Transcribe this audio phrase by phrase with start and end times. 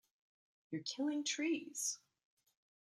[0.71, 1.99] You're killing trees!